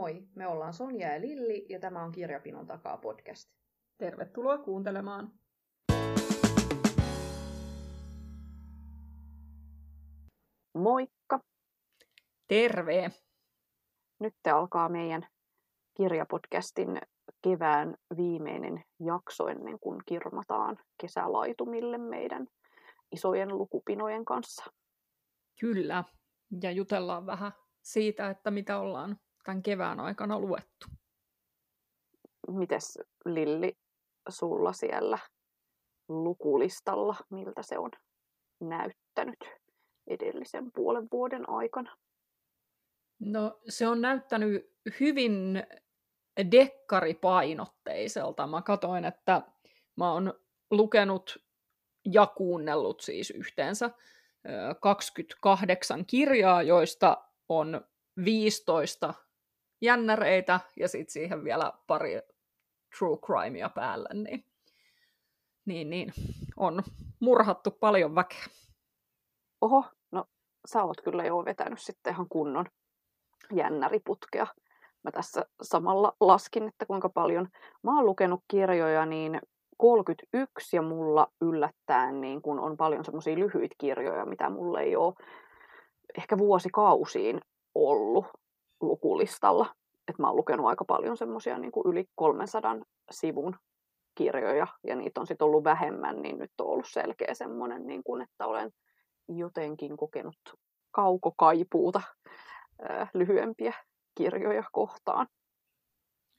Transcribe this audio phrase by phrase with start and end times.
[0.00, 3.50] Moi, me ollaan Sonja ja Lilli ja tämä on Kirjapinon takaa podcast.
[3.98, 5.32] Tervetuloa kuuntelemaan.
[10.74, 11.40] Moikka!
[12.48, 13.10] Terve!
[14.20, 15.26] Nyt alkaa meidän
[15.96, 17.00] kirjapodcastin
[17.42, 22.46] kevään viimeinen jakso ennen kuin kirmataan kesälaitumille meidän
[23.12, 24.64] isojen lukupinojen kanssa.
[25.60, 26.04] Kyllä,
[26.62, 30.86] ja jutellaan vähän siitä, että mitä ollaan tämän kevään aikana luettu.
[32.48, 33.76] Mites Lilli,
[34.28, 35.18] sulla siellä
[36.08, 37.90] lukulistalla, miltä se on
[38.60, 39.38] näyttänyt
[40.06, 41.96] edellisen puolen vuoden aikana?
[43.18, 45.62] No se on näyttänyt hyvin
[46.52, 48.46] dekkaripainotteiselta.
[48.46, 49.42] Mä katoin, että
[49.96, 50.34] mä oon
[50.70, 51.44] lukenut
[52.04, 53.90] ja kuunnellut siis yhteensä
[54.80, 57.84] 28 kirjaa, joista on
[58.24, 59.14] 15
[59.80, 62.20] jännäreitä ja sitten siihen vielä pari
[62.98, 64.44] true crimea päälle, niin,
[65.64, 66.12] niin, niin
[66.56, 66.82] on
[67.20, 68.44] murhattu paljon väkeä.
[69.60, 70.24] Oho, no
[70.66, 72.66] sä oot kyllä jo vetänyt sitten ihan kunnon
[73.52, 74.46] jännäriputkea.
[75.02, 77.48] Mä tässä samalla laskin, että kuinka paljon.
[77.82, 79.40] Mä oon lukenut kirjoja niin
[79.76, 85.14] 31 ja mulla yllättäen niin kun on paljon semmoisia lyhyitä kirjoja, mitä mulle ei ole
[86.18, 87.40] ehkä vuosikausiin
[87.74, 88.26] ollut
[88.80, 89.74] lukulistalla.
[90.08, 92.76] Et mä oon lukenut aika paljon semmoisia niin yli 300
[93.10, 93.56] sivun
[94.14, 98.22] kirjoja ja niitä on sitten ollut vähemmän, niin nyt on ollut selkeä semmoinen, niin kuin,
[98.22, 98.70] että olen
[99.28, 100.38] jotenkin kokenut
[100.90, 102.02] kaukokaipuuta
[102.88, 103.72] ää, lyhyempiä
[104.14, 105.26] kirjoja kohtaan.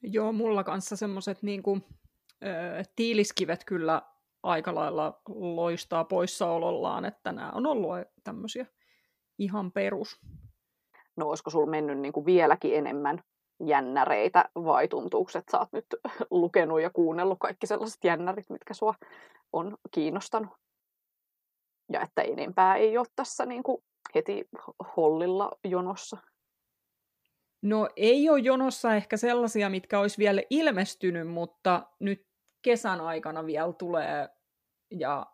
[0.04, 1.84] Joo, mulla kanssa semmoiset niin kuin,
[2.96, 4.02] tiiliskivet kyllä
[4.44, 7.90] aika lailla loistaa poissaolollaan, että nämä on ollut
[8.24, 8.66] tämmöisiä
[9.40, 10.20] ihan perus.
[11.16, 13.24] No olisiko sulla mennyt niin kuin vieläkin enemmän
[13.66, 15.86] jännäreitä vai tuntuuko, että sä oot nyt
[16.32, 18.94] lukenut ja kuunnellut kaikki sellaiset jännärit, mitkä sua
[19.54, 20.52] on kiinnostanut?
[21.92, 23.84] Ja että enempää ei ole tässä niin kuin
[24.16, 24.50] heti
[24.98, 26.18] hollilla jonossa.
[27.62, 32.28] No ei ole jonossa ehkä sellaisia, mitkä olisi vielä ilmestynyt, mutta nyt
[32.62, 34.30] kesän aikana vielä tulee
[34.92, 35.26] ja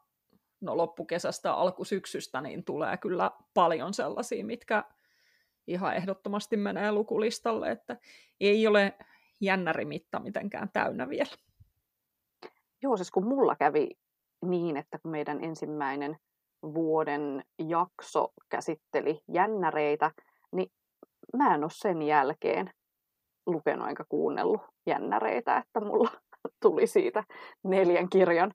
[0.62, 4.84] no loppukesästä alkusyksystä niin tulee kyllä paljon sellaisia, mitkä
[5.67, 7.97] ihan ehdottomasti menee lukulistalle, että
[8.39, 8.94] ei ole
[9.41, 11.35] jännärimitta mitenkään täynnä vielä.
[12.81, 13.89] Joo, siis kun mulla kävi
[14.45, 16.17] niin, että kun meidän ensimmäinen
[16.63, 20.11] vuoden jakso käsitteli jännäreitä,
[20.51, 20.72] niin
[21.38, 22.72] mä en ole sen jälkeen
[23.45, 26.11] lukenut enkä kuunnellut jännäreitä, että mulla
[26.61, 27.23] tuli siitä
[27.63, 28.53] neljän kirjan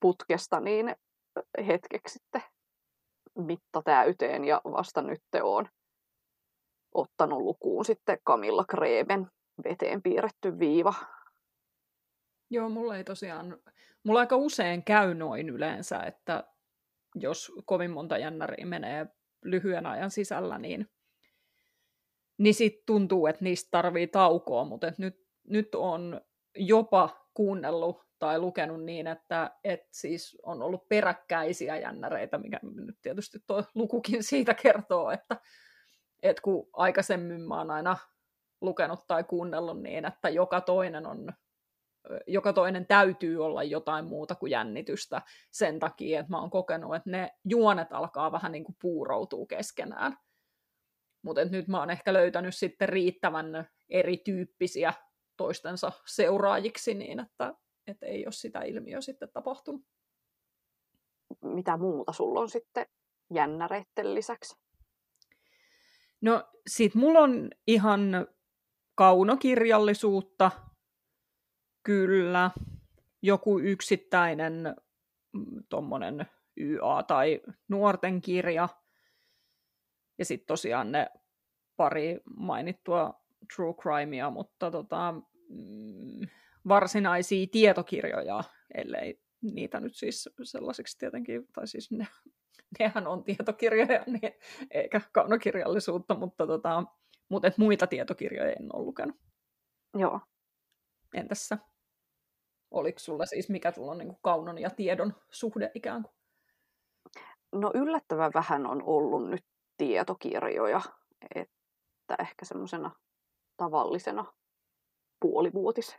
[0.00, 0.96] putkesta niin
[1.66, 2.42] hetkeksi sitten
[3.38, 5.68] mitta täyteen ja vasta nyt on
[6.94, 9.26] ottanut lukuun sitten Camilla Kreben
[9.64, 10.94] veteen piirretty viiva.
[12.50, 13.58] Joo, mulla ei tosiaan,
[14.04, 16.44] mulla aika usein käy noin yleensä, että
[17.14, 19.06] jos kovin monta jännäriä menee
[19.44, 20.90] lyhyen ajan sisällä, niin,
[22.38, 26.20] niin sitten tuntuu, että niistä tarvii taukoa, mutta nyt, nyt on
[26.56, 33.38] jopa kuunnellut tai lukenut niin, että et siis on ollut peräkkäisiä jännäreitä, mikä nyt tietysti
[33.46, 35.36] tuo lukukin siitä kertoo, että
[36.22, 37.96] et kun aikaisemmin mä oon aina
[38.60, 41.32] lukenut tai kuunnellut niin, että joka toinen on
[42.26, 47.10] joka toinen täytyy olla jotain muuta kuin jännitystä sen takia, että mä oon kokenut, että
[47.10, 50.16] ne juonet alkaa vähän niin kuin puuroutua keskenään.
[51.22, 54.92] Mutta nyt mä oon ehkä löytänyt sitten riittävän erityyppisiä
[55.36, 57.54] toistensa seuraajiksi niin, että,
[57.86, 59.82] että ei ole sitä ilmiöä sitten tapahtunut.
[61.42, 62.86] Mitä muuta sulla on sitten
[63.34, 64.56] jännäreitten lisäksi?
[66.20, 68.26] No sit mulla on ihan
[68.94, 70.50] kaunokirjallisuutta,
[71.82, 72.50] kyllä,
[73.22, 74.76] joku yksittäinen
[75.32, 76.26] mm, tuommoinen
[76.56, 78.68] YA tai nuorten kirja.
[80.18, 81.10] Ja sitten tosiaan ne
[81.76, 83.22] pari mainittua
[83.56, 85.14] true crimea, mutta tota,
[85.48, 86.28] mm,
[86.68, 88.44] varsinaisia tietokirjoja,
[88.74, 92.06] ellei niitä nyt siis sellaisiksi tietenkin, tai siis ne,
[92.78, 94.32] nehän on tietokirjoja, niin,
[94.70, 96.84] eikä kaunokirjallisuutta, mutta, tota,
[97.28, 99.16] mutta et muita tietokirjoja en ole lukenut.
[99.94, 100.20] Joo.
[101.14, 101.58] Entäs sä?
[102.70, 106.14] Oliko sulla siis, mikä sulla on niin kuin kaunon ja tiedon suhde ikään kuin?
[107.52, 109.44] No yllättävän vähän on ollut nyt
[109.76, 110.80] tietokirjoja,
[111.34, 112.90] että ehkä semmoisena
[113.56, 114.24] tavallisena
[115.20, 115.96] puolivuotis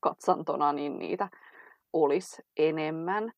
[0.00, 1.28] katsantona, niin niitä
[1.92, 3.32] olisi enemmän.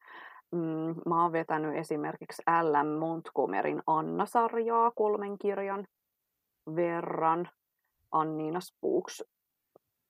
[0.51, 2.99] Mm, mä oon vetänyt esimerkiksi L.M.
[2.99, 5.87] Montgomeryn Anna-sarjaa kolmen kirjan
[6.77, 7.49] verran.
[8.13, 9.25] Anniina Spooks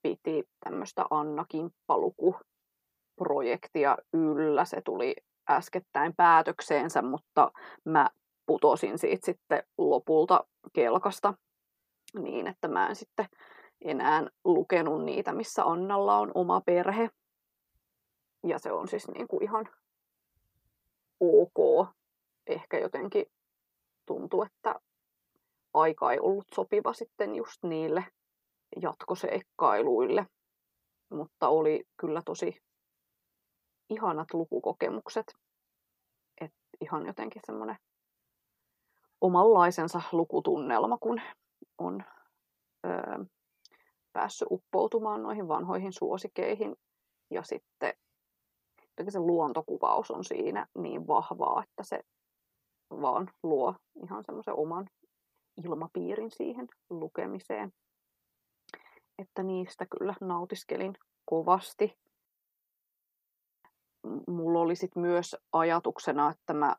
[0.02, 4.64] piti tämmöistä Anna Kimppaluku-projektia yllä.
[4.64, 5.16] Se tuli
[5.50, 7.52] äskettäin päätökseensä, mutta
[7.84, 8.10] mä
[8.46, 11.34] putosin siitä sitten lopulta kelkasta
[12.18, 13.26] niin, että mä en sitten
[13.84, 17.10] enää lukenut niitä, missä Annalla on oma perhe.
[18.46, 19.68] Ja se on siis niin kuin ihan
[21.20, 21.88] ok.
[22.46, 23.26] Ehkä jotenkin
[24.06, 24.80] tuntuu, että
[25.74, 28.04] aika ei ollut sopiva sitten just niille
[28.82, 30.26] jatkoseikkailuille.
[31.10, 32.56] Mutta oli kyllä tosi
[33.90, 35.34] ihanat lukukokemukset.
[36.40, 37.76] Et ihan jotenkin semmoinen
[39.20, 41.20] omanlaisensa lukutunnelma, kun
[41.78, 42.04] on
[42.86, 43.24] öö,
[44.12, 46.76] päässyt uppoutumaan noihin vanhoihin suosikeihin.
[47.30, 47.94] Ja sitten
[49.10, 52.00] se luontokuvaus on siinä niin vahvaa, että se
[52.90, 53.74] vaan luo
[54.04, 54.90] ihan semmoisen oman
[55.64, 57.72] ilmapiirin siihen lukemiseen.
[59.18, 60.94] Että niistä kyllä nautiskelin
[61.24, 61.98] kovasti.
[64.28, 66.76] Mulla oli sit myös ajatuksena, että mä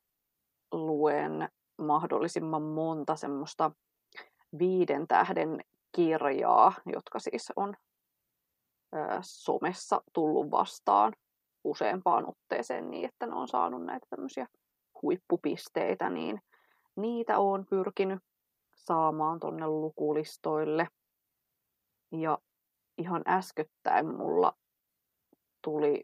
[0.71, 3.71] luen mahdollisimman monta semmoista
[4.59, 5.63] viiden tähden
[5.95, 7.74] kirjaa, jotka siis on
[9.22, 11.13] somessa tullut vastaan
[11.63, 14.48] useampaan otteeseen niin, että ne on saanut näitä tämmöisiä
[15.01, 16.42] huippupisteitä, niin
[16.95, 18.19] niitä on pyrkinyt
[18.75, 20.88] saamaan tonne lukulistoille.
[22.12, 22.38] Ja
[22.98, 24.54] ihan äskettäin mulla
[25.62, 26.04] tuli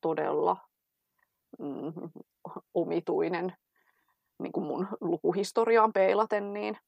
[0.00, 0.56] todella
[1.58, 1.92] mm,
[2.74, 3.56] omituinen
[4.38, 6.78] niin kuin mun lukuhistoriaan peilaten, niin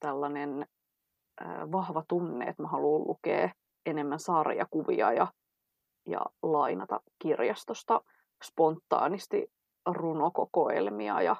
[0.00, 0.66] tällainen
[1.72, 3.50] vahva tunne, että mä haluan lukea
[3.86, 5.32] enemmän sarjakuvia ja,
[6.06, 8.00] ja lainata kirjastosta
[8.44, 9.52] spontaanisti
[9.86, 11.36] runokokoelmia ja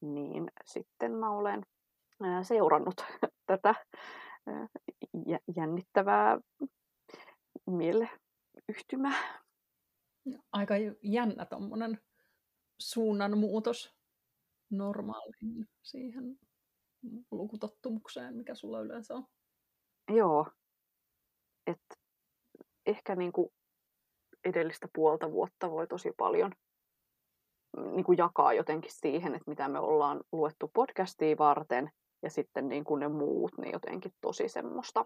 [0.00, 1.62] niin sitten mä olen
[2.42, 2.94] seurannut
[3.46, 3.74] tätä
[5.56, 6.38] jännittävää
[7.66, 9.40] mieleyhtymää.
[10.52, 12.00] Aika jännä tuommoinen
[12.78, 13.94] suunnanmuutos
[14.70, 16.38] normaaliin siihen
[17.30, 19.26] lukutottumukseen, mikä sulla yleensä on.
[20.10, 20.46] Joo.
[21.66, 21.82] Et
[22.86, 23.52] ehkä niinku
[24.44, 26.52] edellistä puolta vuotta voi tosi paljon
[27.76, 31.90] niin kuin jakaa jotenkin siihen, että mitä me ollaan luettu podcastia varten,
[32.22, 35.04] ja sitten niin kuin ne muut, niin jotenkin tosi semmoista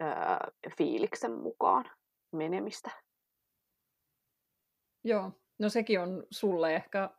[0.00, 1.90] ää, fiiliksen mukaan
[2.32, 2.90] menemistä.
[5.04, 7.10] Joo, no sekin on sulle ehkä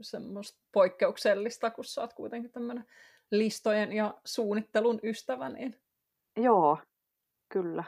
[0.00, 2.84] semmoista poikkeuksellista, kun sä oot kuitenkin tämmöinen
[3.30, 5.48] listojen ja suunnittelun ystävä.
[5.48, 5.80] Niin...
[6.36, 6.78] Joo,
[7.48, 7.84] kyllä.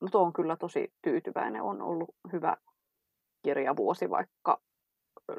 [0.00, 1.62] Mutta on kyllä tosi tyytyväinen.
[1.62, 2.56] On ollut hyvä
[3.42, 4.60] kirjavuosi, vaikka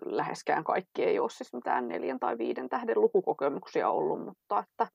[0.06, 4.88] läheskään kaikki ei ole siis mitään neljän tai viiden tähden lukukokemuksia ollut, mutta että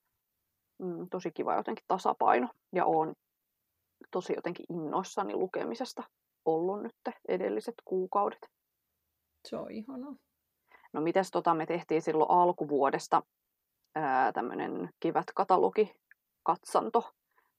[0.79, 3.15] mm, tosi kiva jotenkin tasapaino ja on
[4.11, 6.03] tosi jotenkin innoissani lukemisesta
[6.45, 8.47] ollut nyt edelliset kuukaudet.
[9.49, 10.17] Se on ihanaa.
[10.93, 13.23] No mites tota me tehtiin silloin alkuvuodesta
[14.35, 15.95] tämmöinen kevätkatalogi
[16.43, 17.13] katsanto,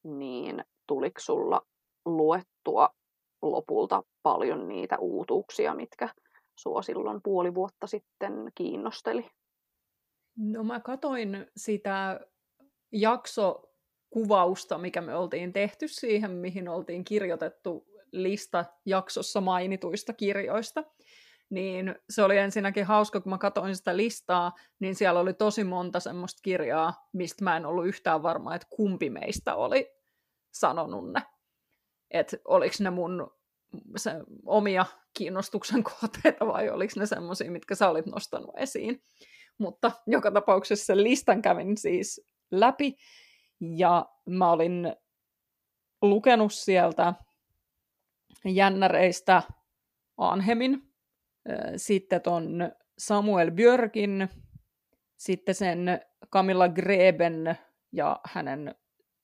[0.04, 1.62] niin tuliko sulla
[2.06, 2.90] luettua
[3.42, 6.10] lopulta paljon niitä uutuuksia, mitkä
[6.56, 9.30] sua silloin puoli vuotta sitten kiinnosteli?
[10.38, 12.20] No mä katoin sitä
[12.92, 20.84] jaksokuvausta, mikä me oltiin tehty siihen, mihin oltiin kirjoitettu lista jaksossa mainituista kirjoista.
[21.54, 26.00] Niin se oli ensinnäkin hauska, kun mä katsoin sitä listaa, niin siellä oli tosi monta
[26.00, 29.92] semmoista kirjaa, mistä mä en ollut yhtään varma, että kumpi meistä oli
[30.52, 31.22] sanonut ne
[32.14, 33.32] että oliko ne mun
[33.98, 34.12] se,
[34.46, 34.86] omia
[35.18, 39.04] kiinnostuksen kohteita vai oliko ne semmoisia, mitkä sä olit nostanut esiin.
[39.58, 42.96] Mutta joka tapauksessa sen listan kävin siis läpi
[43.60, 44.96] ja mä olin
[46.02, 47.14] lukenut sieltä
[48.46, 49.44] jännäreistä
[50.18, 50.93] Anhemin,
[51.78, 54.30] sitten ton Samuel Björkin,
[55.18, 57.58] sitten sen Camilla Greben
[57.92, 58.76] ja hänen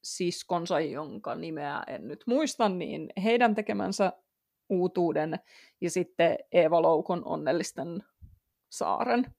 [0.03, 4.13] siskonsa, jonka nimeä en nyt muista, niin heidän tekemänsä
[4.69, 5.39] uutuuden
[5.81, 8.03] ja sitten Eeva Loukon onnellisten
[8.69, 9.35] saaren.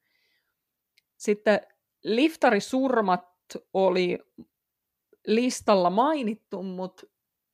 [1.17, 1.61] Sitten
[2.05, 3.27] Liftarisurmat
[3.75, 4.19] oli
[5.27, 7.07] listalla mainittu, mutta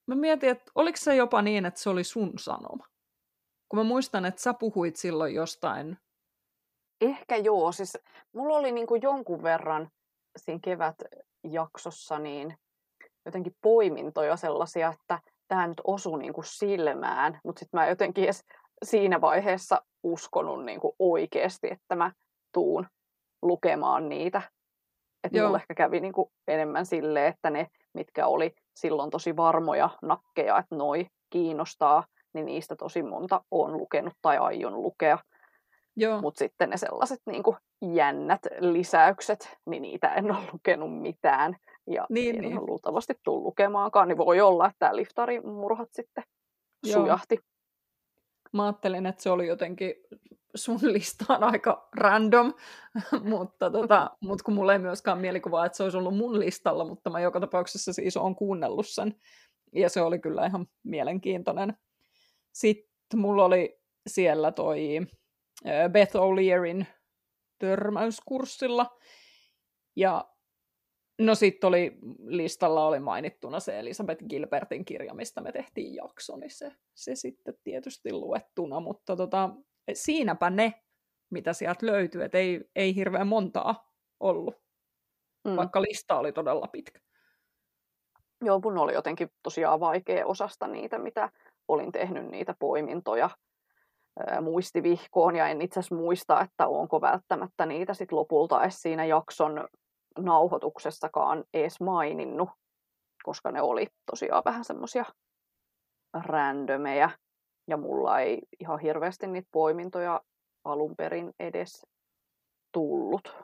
[0.07, 2.87] mä mietin, että oliko se jopa niin, että se oli sun sanoma?
[3.69, 5.99] Kun mä muistan, että sä puhuit silloin jostain.
[7.01, 7.99] Ehkä joo, siis
[8.35, 9.91] mulla oli niin kuin jonkun verran
[10.37, 12.59] siinä kevätjaksossa niin
[13.25, 15.19] jotenkin poimintoja sellaisia, että
[15.49, 18.45] tämä nyt osui niin kuin silmään, mutta sitten mä jotenkin edes
[18.85, 22.13] siinä vaiheessa uskonut niin kuin oikeasti, että mä
[22.53, 22.87] tuun
[23.43, 24.43] lukemaan niitä.
[25.25, 29.91] Että mulla ehkä kävi niin kuin enemmän sille, että ne, mitkä oli silloin tosi varmoja
[30.03, 32.05] nakkeja, että noi kiinnostaa,
[32.37, 35.19] niin niistä tosi monta on lukenut tai aion lukea.
[36.23, 37.57] Mutta sitten ne sellaiset niin kuin
[37.95, 41.57] jännät lisäykset, niin niitä en ole lukenut mitään.
[41.87, 42.59] Ja niin, en niin.
[42.59, 46.25] ole luultavasti tullut lukemaankaan, niin voi olla, että tämä liftarin murhat sitten
[46.87, 47.01] Joo.
[47.01, 47.39] sujahti.
[48.53, 49.95] Mä ajattelin, että se oli jotenkin
[50.55, 52.55] sun listaan aika random,
[53.31, 57.11] mutta tota, mut kun mulla ei myöskään mielikuvaa, että se olisi ollut mun listalla, mutta
[57.11, 59.15] mä joka tapauksessa siis olen kuunnellut sen,
[59.73, 61.77] ja se oli kyllä ihan mielenkiintoinen.
[62.57, 65.01] Sitten mulla oli siellä toi
[65.93, 66.85] Beth O'Learyn
[67.59, 68.99] törmäyskurssilla,
[69.97, 70.31] ja
[71.19, 76.51] no sitten oli listalla oli mainittuna se Elisabeth Gilbertin kirja, mistä me tehtiin jakso, niin
[76.51, 79.51] se, se sitten tietysti luettuna, mutta tota,
[79.93, 80.85] siinäpä ne,
[81.31, 84.55] mitä sieltä löytyy, että ei, ei hirveän montaa ollut,
[85.45, 85.57] mm.
[85.57, 87.01] vaikka lista oli todella pitkä.
[88.45, 91.31] Joo, mun oli jotenkin tosiaan vaikea osasta niitä, mitä
[91.69, 93.31] olin tehnyt niitä poimintoja
[94.41, 99.69] muistivihkoon, ja en itse asiassa muista, että onko välttämättä niitä sit lopulta edes siinä jakson
[100.19, 102.49] nauhoituksessakaan edes maininnut,
[103.23, 105.05] koska ne oli tosiaan vähän semmoisia
[106.15, 107.11] randomeja,
[107.69, 110.21] ja mulla ei ihan hirveästi niitä poimintoja
[110.65, 111.87] alun perin edes
[112.73, 113.37] tullut.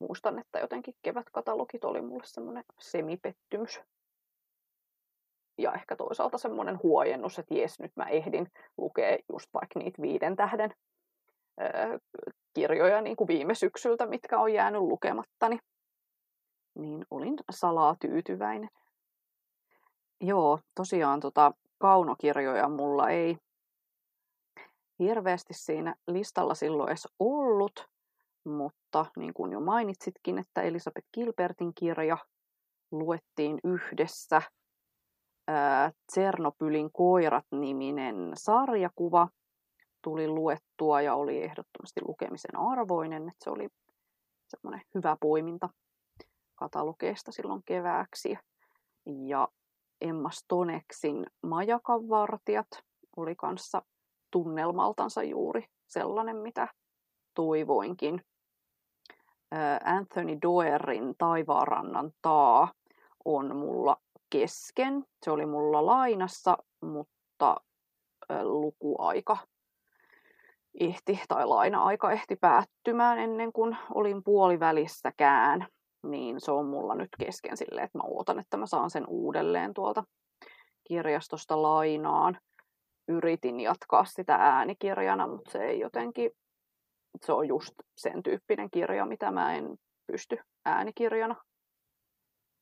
[0.00, 3.80] Muistan, että jotenkin kevätkatalogit oli mulle semmoinen semipettymys.
[5.58, 8.46] Ja ehkä toisaalta semmoinen huojennus, että jes, nyt mä ehdin
[8.78, 10.74] lukea just vaikka niitä viiden tähden
[11.60, 11.98] öö,
[12.54, 15.58] kirjoja niin kuin viime syksyltä, mitkä on jäänyt lukemattani.
[16.78, 18.68] Niin olin salaa tyytyväinen.
[20.20, 23.36] Joo, tosiaan tota, kaunokirjoja mulla ei
[24.98, 27.88] hirveästi siinä listalla silloin edes ollut,
[28.44, 32.18] mutta niin kuin jo mainitsitkin, että Elisabeth Gilbertin kirja
[32.90, 34.42] luettiin yhdessä.
[36.06, 39.28] Tsernopylin koirat-niminen sarjakuva
[40.02, 43.68] tuli luettua ja oli ehdottomasti lukemisen arvoinen, että se oli
[44.48, 45.68] semmoinen hyvä poiminta
[46.54, 48.38] katalogeista silloin kevääksi.
[49.06, 49.48] Ja
[50.00, 52.68] Emma Stoneksin Majakan vartijat
[53.16, 53.82] oli kanssa
[54.30, 56.68] tunnelmaltansa juuri sellainen, mitä
[57.34, 58.22] toivoinkin.
[59.84, 62.72] Anthony Doerin Taivaarannan taa
[63.24, 63.96] on mulla
[64.30, 65.04] kesken.
[65.24, 67.56] Se oli mulla lainassa, mutta
[68.42, 69.36] lukuaika
[70.80, 75.66] ehti, tai laina-aika ehti päättymään ennen kuin olin puolivälissäkään
[76.10, 79.74] niin se on mulla nyt kesken silleen, että mä ootan, että mä saan sen uudelleen
[79.74, 80.04] tuolta
[80.88, 82.38] kirjastosta lainaan.
[83.08, 86.30] Yritin jatkaa sitä äänikirjana, mutta se ei jotenkin,
[87.26, 91.36] se on just sen tyyppinen kirja, mitä mä en pysty äänikirjana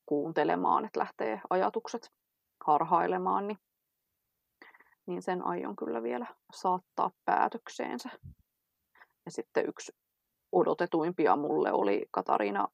[0.05, 2.09] kuuntelemaan, että lähtee ajatukset
[2.65, 3.57] harhailemaan, niin,
[5.05, 8.09] niin sen aion kyllä vielä saattaa päätökseensä.
[9.25, 9.91] Ja sitten yksi
[10.51, 12.67] odotetuimpia mulle oli Katariina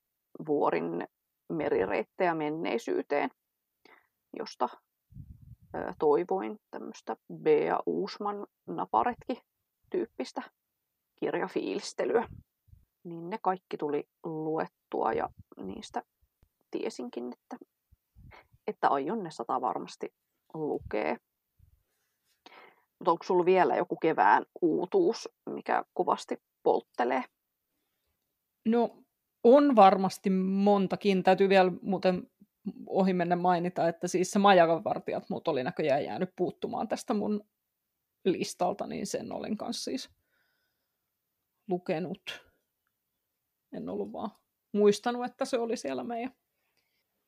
[0.47, 1.07] vuorin
[1.49, 3.29] merireittejä menneisyyteen,
[4.37, 4.69] josta
[5.99, 10.41] toivoin tämmöistä Bea Uusman naparetki-tyyppistä
[11.19, 12.27] kirjafiilistelyä.
[13.03, 16.03] Niin ne kaikki tuli luettua ja niistä
[16.71, 17.65] tiesinkin, että,
[18.67, 20.13] että aion ne sata varmasti
[20.53, 21.17] lukee.
[22.99, 27.23] Mutta onko sulla vielä joku kevään uutuus, mikä kovasti polttelee?
[28.65, 29.03] No
[29.43, 31.23] on varmasti montakin.
[31.23, 32.31] Täytyy vielä muuten
[32.87, 37.43] ohi mennä mainita, että siis se Majakan vartijat mut oli näköjään jäänyt puuttumaan tästä mun
[38.25, 40.09] listalta, niin sen olin kanssa siis
[41.67, 42.51] lukenut.
[43.73, 44.31] En ollut vaan
[44.73, 46.31] muistanut, että se oli siellä meidän,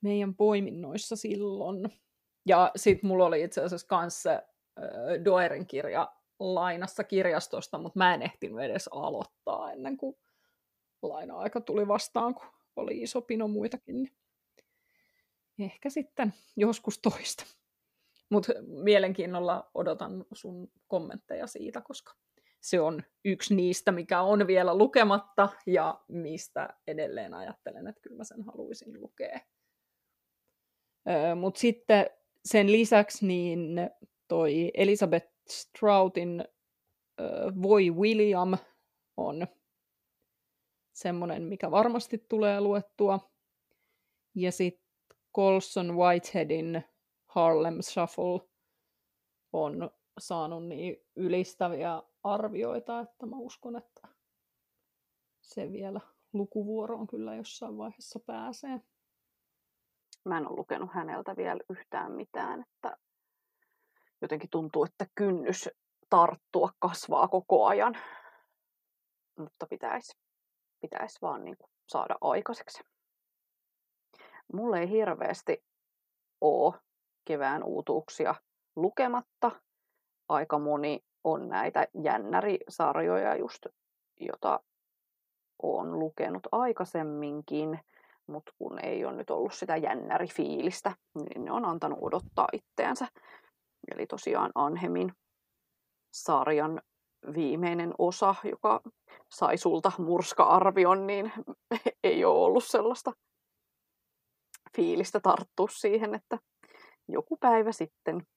[0.03, 1.99] meidän poiminnoissa silloin.
[2.45, 4.43] Ja sitten mulla oli itse asiassa kanssa äh,
[5.25, 10.15] Doerin kirja lainassa kirjastosta, mutta mä en ehtinyt edes aloittaa ennen kuin
[11.01, 14.11] laina-aika tuli vastaan, kun oli iso pino muitakin.
[15.59, 17.45] Ehkä sitten joskus toista.
[18.29, 22.13] Mutta mielenkiinnolla odotan sun kommentteja siitä, koska
[22.61, 28.23] se on yksi niistä, mikä on vielä lukematta ja mistä edelleen ajattelen, että kyllä mä
[28.23, 29.39] sen haluaisin lukea.
[31.35, 32.05] Mutta sitten
[32.45, 33.75] sen lisäksi niin
[34.27, 36.45] toi Elizabeth Stroutin
[37.61, 38.57] Voi William
[39.17, 39.47] on
[40.93, 43.31] semmoinen, mikä varmasti tulee luettua.
[44.35, 44.83] Ja sitten
[45.35, 46.83] Colson Whiteheadin
[47.25, 48.49] Harlem Shuffle
[49.53, 54.07] on saanut niin ylistäviä arvioita, että mä uskon, että
[55.41, 56.01] se vielä
[56.33, 58.81] lukuvuoroon kyllä jossain vaiheessa pääsee.
[60.25, 62.97] Mä en ole lukenut häneltä vielä yhtään mitään, että
[64.21, 65.69] jotenkin tuntuu, että kynnys
[66.09, 67.97] tarttua kasvaa koko ajan.
[69.39, 70.17] Mutta pitäisi,
[70.81, 72.83] pitäisi vaan niin kuin saada aikaiseksi.
[74.53, 75.63] Mulle ei hirveästi
[76.41, 76.73] ole
[77.25, 78.35] kevään uutuuksia
[78.75, 79.51] lukematta.
[80.29, 83.65] Aika moni on näitä jännärisarjoja just,
[84.19, 84.59] jota
[85.63, 87.79] olen lukenut aikaisemminkin,
[88.27, 93.07] mutta kun ei ole nyt ollut sitä jännärifiilistä, niin ne on antanut odottaa itteensä.
[93.91, 95.13] Eli tosiaan Anhemin
[96.13, 96.81] sarjan
[97.33, 98.81] viimeinen osa, joka
[99.29, 101.33] sai sulta murska-arvion, niin
[102.03, 103.11] ei ole ollut sellaista
[104.75, 106.37] fiilistä tarttua siihen, että
[107.07, 108.27] joku päivä sitten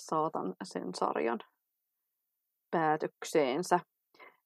[0.00, 1.38] saatan sen sarjan
[2.70, 3.80] päätökseensä.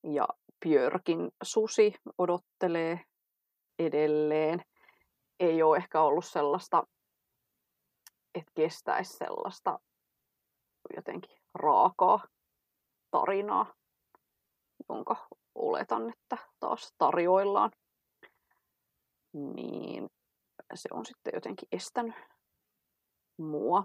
[0.02, 0.28] Ja
[0.60, 3.00] Björkin susi odottelee
[3.78, 4.64] edelleen.
[5.40, 6.86] Ei ole ehkä ollut sellaista,
[8.34, 9.78] että kestäisi sellaista
[10.96, 12.26] jotenkin raakaa
[13.10, 13.74] tarinaa,
[14.88, 17.70] jonka oletan, että taas tarjoillaan.
[19.32, 20.06] Niin
[20.74, 22.14] se on sitten jotenkin estänyt
[23.38, 23.84] mua.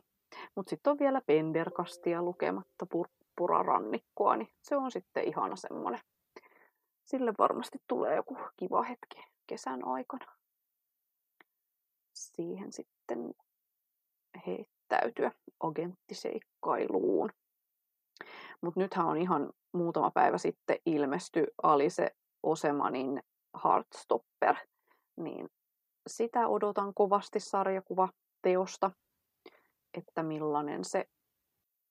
[0.55, 6.01] Mutta sitten on vielä Penderkastia lukematta purppurarannikkoa, niin se on sitten ihana semmoinen.
[7.03, 10.25] Sille varmasti tulee joku kiva hetki kesän aikana.
[12.13, 13.33] Siihen sitten
[14.47, 17.29] heittäytyä agenttiseikkailuun.
[18.61, 23.23] Mutta nythän on ihan muutama päivä sitten ilmesty Alise Osemanin
[23.63, 24.55] Heartstopper,
[25.17, 25.49] niin
[26.07, 28.09] sitä odotan kovasti sarjakuva
[28.41, 28.91] teosta,
[29.97, 31.09] että millainen se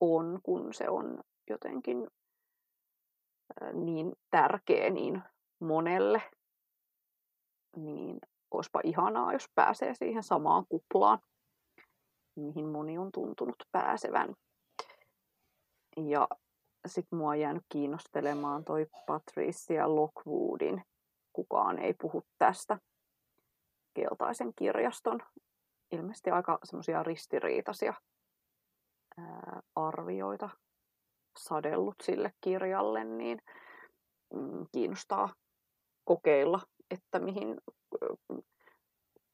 [0.00, 2.09] on, kun se on jotenkin
[3.73, 5.23] niin tärkeä niin
[5.59, 6.23] monelle,
[7.76, 8.18] niin
[8.50, 11.18] olisipa ihanaa, jos pääsee siihen samaan kuplaan,
[12.37, 14.35] mihin moni on tuntunut pääsevän.
[15.96, 16.28] Ja
[16.87, 20.83] sitten mua on jäänyt kiinnostelemaan toi Patricia Lockwoodin
[21.33, 22.78] Kukaan ei puhu tästä
[23.94, 25.20] keltaisen kirjaston
[25.92, 27.94] ilmeisesti aika semmoisia ristiriitaisia
[29.74, 30.50] arvioita
[31.38, 33.42] sadellut sille kirjalle, niin
[34.35, 35.35] mm, kiinnostaa
[36.04, 37.61] kokeilla, että mihin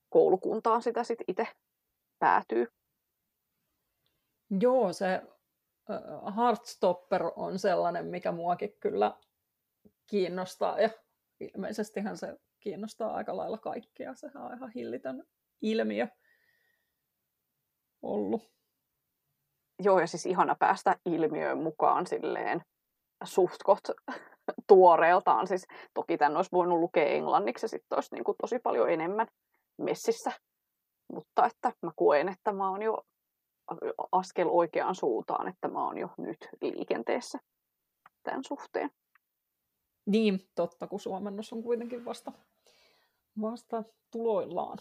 [0.09, 1.47] koulukuntaan sitä sitten itse
[2.19, 2.67] päätyy.
[4.61, 5.23] Joo, se
[6.37, 9.19] Heartstopper on sellainen, mikä muakin kyllä
[10.07, 10.91] kiinnostaa ja
[11.41, 14.15] ilmeisestihän se kiinnostaa aika lailla kaikkia.
[14.15, 15.25] Sehän on ihan hillitön
[15.61, 16.09] ilmiö
[18.03, 18.51] ollut.
[19.83, 22.63] Joo, ja siis ihana päästä ilmiöön mukaan silleen
[23.25, 23.81] suhtkot
[24.69, 25.47] tuoreeltaan.
[25.47, 29.27] Siis toki tämän olisi voinut lukea englanniksi ja sitten olisi niin kuin tosi paljon enemmän
[29.79, 30.33] messissä.
[31.13, 33.03] Mutta että mä koen, että mä oon jo
[34.13, 37.39] askel oikeaan suuntaan, että mä oon jo nyt liikenteessä
[38.23, 38.91] tämän suhteen.
[40.07, 42.33] Niin, totta, kun suomennos on kuitenkin vasta,
[43.41, 44.79] vasta tuloillaan.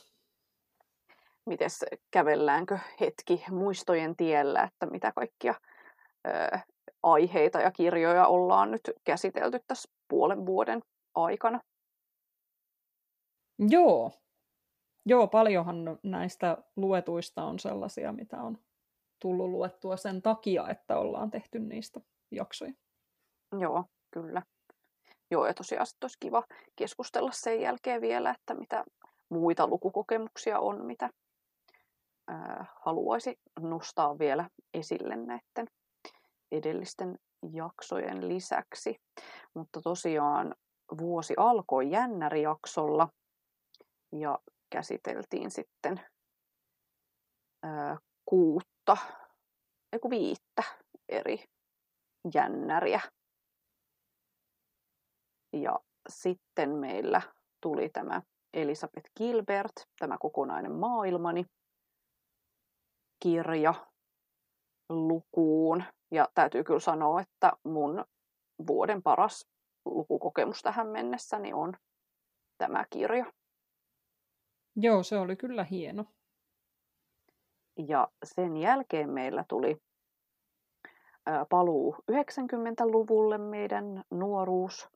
[1.46, 5.56] Mites kävelläänkö hetki muistojen tiellä, että mitä kaikkia
[6.28, 6.60] ö,
[7.06, 10.82] aiheita ja kirjoja ollaan nyt käsitelty tässä puolen vuoden
[11.16, 11.60] aikana?
[13.60, 14.12] Joo.
[15.06, 18.58] Joo, paljonhan näistä luetuista on sellaisia, mitä on
[19.22, 22.00] tullut luettua sen takia, että ollaan tehty niistä
[22.32, 22.74] jaksoja.
[23.60, 24.42] Joo, kyllä.
[25.32, 26.44] Joo, ja tosiaan olisi kiva
[26.76, 28.86] keskustella sen jälkeen vielä, että mitä
[29.30, 31.10] muita lukukokemuksia on, mitä
[32.28, 35.68] ää, haluaisi nostaa vielä esille näiden
[36.52, 37.20] edellisten
[37.54, 38.96] jaksojen lisäksi.
[39.56, 40.56] Mutta tosiaan
[40.98, 43.08] vuosi alkoi jännärijaksolla
[44.12, 46.02] ja käsiteltiin sitten
[47.64, 48.98] ää, kuutta,
[49.94, 50.64] ei viittä
[51.10, 51.44] eri
[52.34, 53.02] jännäriä
[55.54, 55.80] ja
[56.10, 57.22] sitten meillä
[57.62, 58.22] tuli tämä
[58.54, 61.46] Elisabeth Gilbert, tämä kokonainen maailmani,
[63.24, 63.74] kirja
[64.90, 65.84] lukuun.
[66.12, 68.06] Ja täytyy kyllä sanoa, että mun
[68.68, 69.48] vuoden paras
[69.86, 71.74] lukukokemus tähän mennessä niin on
[72.58, 73.26] tämä kirja.
[74.76, 76.06] Joo, se oli kyllä hieno.
[77.88, 79.78] Ja sen jälkeen meillä tuli
[81.50, 84.90] paluu 90-luvulle meidän nuoruus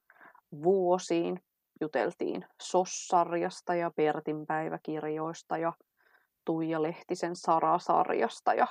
[0.63, 1.43] vuosiin.
[1.82, 5.74] Juteltiin Sossarjasta ja Pertin päiväkirjoista ja
[6.45, 8.67] Tuija Lehtisen Sara-sarjasta ja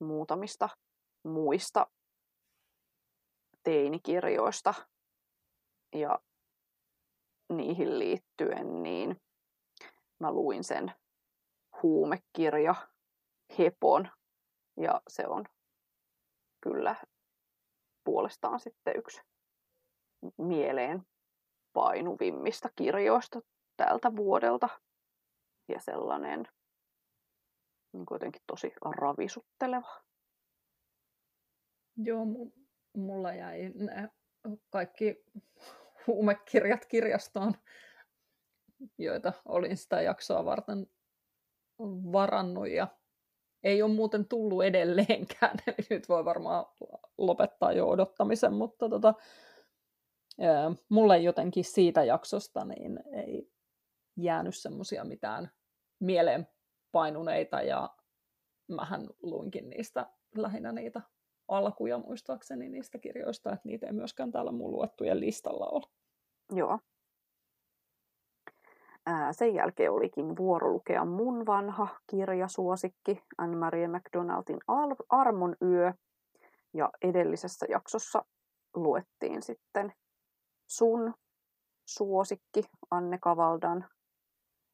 [0.00, 0.68] muutamista
[1.28, 1.86] muista
[3.62, 4.74] teinikirjoista.
[5.94, 6.18] Ja
[7.52, 9.20] niihin liittyen, niin
[10.20, 10.92] mä luin sen
[11.82, 12.74] huumekirja
[13.58, 14.10] Hepon,
[14.80, 15.44] ja se on
[16.60, 16.96] kyllä
[18.04, 19.20] puolestaan sitten yksi
[20.38, 21.06] mieleen
[21.72, 23.40] painuvimmista kirjoista
[23.76, 24.68] tältä vuodelta.
[25.68, 26.48] Ja sellainen
[27.92, 30.07] niin kuitenkin tosi ravisutteleva.
[32.04, 32.26] Joo,
[32.96, 33.72] mulla jäi
[34.70, 35.24] kaikki
[36.06, 37.54] huumekirjat kirjastoon,
[38.98, 40.86] joita olin sitä jaksoa varten
[42.12, 42.68] varannut.
[42.68, 42.88] Ja
[43.62, 46.66] ei ole muuten tullut edelleenkään, eli nyt voi varmaan
[47.18, 49.14] lopettaa jo odottamisen, mutta tota,
[50.88, 53.52] mulle jotenkin siitä jaksosta niin ei
[54.16, 55.50] jäänyt semmoisia mitään
[56.00, 56.48] mieleen
[56.92, 57.90] painuneita ja
[58.68, 60.06] mähän luinkin niistä
[60.36, 61.00] lähinnä niitä
[61.48, 65.86] alkuja muistaakseni niistä kirjoista, että niitä ei myöskään täällä mun luettujen listalla ole.
[66.52, 66.78] Joo.
[69.06, 74.58] Ää, sen jälkeen olikin vuoro lukea mun vanha kirjasuosikki Anne-Marie McDonaldin
[75.08, 75.92] Armon yö.
[76.74, 78.24] Ja edellisessä jaksossa
[78.74, 79.92] luettiin sitten
[80.66, 81.14] sun
[81.86, 83.88] suosikki Anne Kavaldan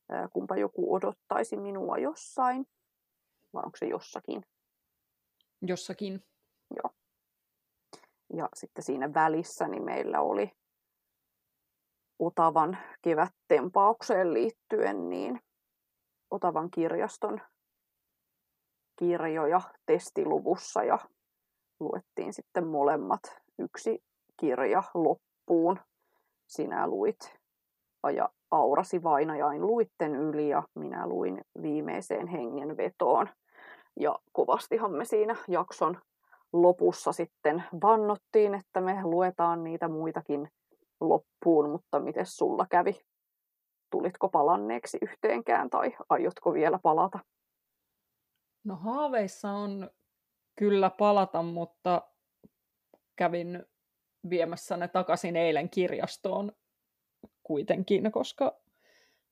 [0.09, 2.67] ää, Kumpa joku odottaisi minua jossain.
[3.55, 4.47] Vai onko se jossakin?
[5.63, 6.25] Jossakin.
[6.77, 6.91] Joo.
[8.33, 10.53] Ja sitten siinä välissä niin meillä oli
[12.19, 15.41] Otavan kevättempaukseen liittyen niin
[16.31, 17.41] Otavan kirjaston
[18.97, 20.99] kirjoja testiluvussa ja
[21.81, 23.23] luettiin sitten molemmat
[23.59, 24.03] yksi
[24.37, 25.81] kirja loppuun.
[26.47, 27.35] Sinä luit
[28.17, 33.29] ja Aurasi vainajain luitten yli ja minä luin viimeiseen hengenvetoon.
[34.01, 36.01] Ja kovastihan me siinä jakson
[36.55, 40.49] lopussa sitten vannottiin, että me luetaan niitä muitakin
[41.01, 43.01] loppuun, mutta miten sulla kävi?
[43.91, 47.19] Tulitko palanneeksi yhteenkään tai aiotko vielä palata?
[48.65, 49.91] No haaveissa on
[50.57, 52.03] kyllä palata, mutta
[53.17, 53.65] kävin
[54.31, 56.53] viemässä ne takaisin eilen kirjastoon
[57.43, 58.57] kuitenkin, koska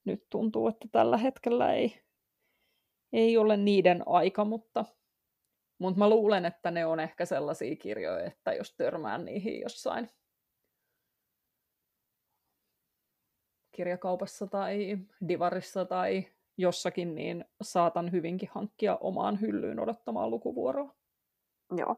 [0.05, 2.03] nyt tuntuu, että tällä hetkellä ei,
[3.13, 4.85] ei ole niiden aika, mutta,
[5.83, 10.11] mutta mä luulen, että ne on ehkä sellaisia kirjoja, että jos törmään niihin jossain
[13.73, 16.27] kirjakaupassa tai divarissa tai
[16.59, 20.95] jossakin, niin saatan hyvinkin hankkia omaan hyllyyn odottamaan lukuvuoroa.
[21.77, 21.97] Joo.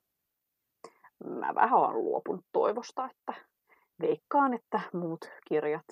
[1.25, 3.35] Mä vähän olen luopunut toivosta, että
[4.01, 5.85] veikkaan, että muut kirjat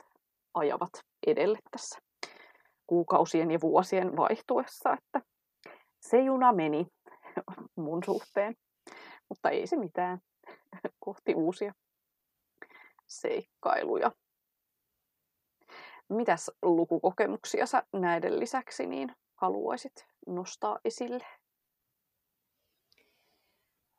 [0.55, 0.91] ajavat
[1.27, 1.99] edelle tässä
[2.87, 5.21] kuukausien ja vuosien vaihtuessa, että
[6.01, 6.87] se juna meni
[7.77, 8.57] mun suhteen,
[9.29, 10.19] mutta ei se mitään
[11.05, 11.75] kohti uusia
[13.07, 14.13] seikkailuja.
[16.09, 21.27] Mitäs lukukokemuksia sä näiden lisäksi niin haluaisit nostaa esille?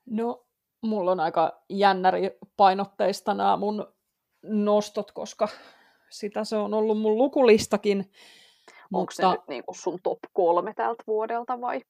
[0.06, 0.46] No,
[0.82, 3.94] mulla on aika jännäri painotteista nämä mun
[4.44, 5.48] nostot, koska
[6.10, 8.00] sitä se on ollut mun lukulistakin.
[8.00, 9.16] Onko mutta...
[9.16, 11.82] se nyt niin kuin sun top kolme tältä vuodelta vai,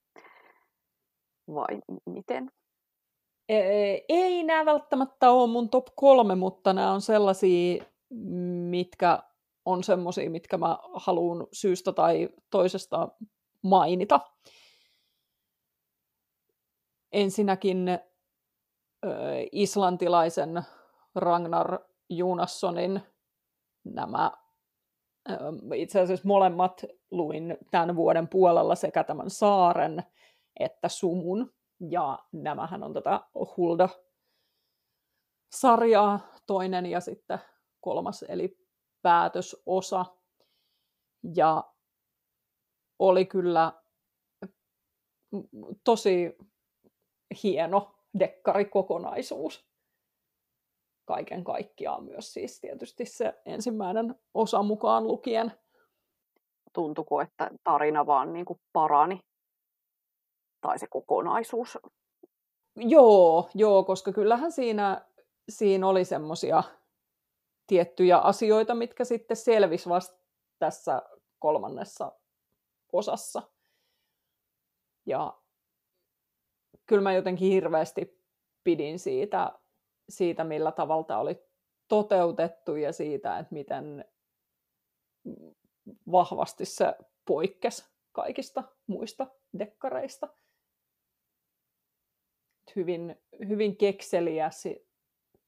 [1.48, 2.52] vai miten?
[3.50, 7.84] Ei, ei nämä välttämättä ole mun top kolme, mutta nämä on sellaisia,
[8.70, 9.20] mitkä
[9.66, 13.08] on semmoisia, mitkä mä haluan syystä tai toisesta
[13.62, 14.20] mainita.
[17.12, 18.00] Ensinnäkin äh,
[19.52, 20.62] islantilaisen
[21.16, 21.80] Ragnar
[22.10, 23.02] Junassonin
[23.84, 24.32] nämä
[25.76, 30.04] itse asiassa molemmat luin tämän vuoden puolella sekä tämän saaren
[30.60, 31.54] että sumun.
[31.90, 33.22] Ja nämähän on tätä
[33.58, 37.40] Hulda-sarjaa toinen ja sitten
[37.82, 38.58] kolmas, eli
[39.02, 40.06] päätösosa.
[41.36, 41.64] Ja
[43.00, 43.74] oli kyllä
[45.84, 46.38] tosi
[47.44, 49.74] hieno dekkarikokonaisuus
[51.06, 55.52] kaiken kaikkiaan myös siis tietysti se ensimmäinen osa mukaan lukien.
[56.74, 59.20] Tuntuko, että tarina vaan niin kuin parani?
[60.64, 61.78] Tai se kokonaisuus?
[62.76, 65.06] Joo, joo, koska kyllähän siinä,
[65.50, 66.64] siinä oli semmoisia
[67.68, 70.18] tiettyjä asioita, mitkä sitten selvisi vasta
[70.60, 71.02] tässä
[71.40, 72.12] kolmannessa
[72.94, 73.42] osassa.
[75.06, 75.38] Ja
[76.86, 78.24] kyllä mä jotenkin hirveästi
[78.64, 79.60] pidin siitä
[80.10, 81.44] siitä, millä tavalla oli
[81.88, 84.06] toteutettu ja siitä, että miten
[86.12, 86.96] vahvasti se
[87.26, 89.28] poikkesi kaikista muista
[89.60, 90.28] dekkareista.
[92.76, 93.16] Hyvin,
[93.50, 94.50] hyvin kekseliä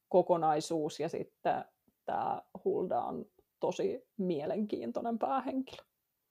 [0.09, 1.65] kokonaisuus ja sitten
[2.05, 3.25] tämä Hulda on
[3.59, 5.83] tosi mielenkiintoinen päähenkilö.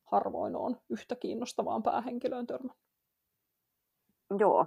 [0.04, 2.84] Harvoin on yhtä kiinnostavaan päähenkilöön törmännyt.
[4.38, 4.66] Joo,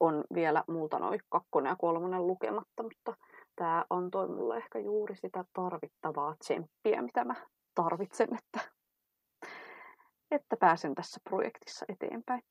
[0.00, 3.16] on vielä multa noin kakkonen ja kolmonen lukematta, mutta
[3.56, 7.34] tämä antoi mulle ehkä juuri sitä tarvittavaa tsemppiä, mitä mä
[7.74, 8.70] tarvitsen, että,
[10.30, 12.42] että pääsen tässä projektissa eteenpäin.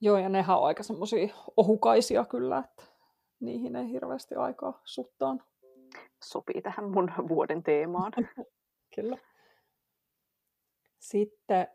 [0.00, 2.82] Joo, ja nehän on aika semmoisia ohukaisia kyllä, että
[3.40, 5.42] niihin ei hirveästi aikaa suttaan.
[6.22, 8.12] Sopii tähän mun vuoden teemaan.
[8.94, 9.18] kyllä.
[10.98, 11.68] Sitten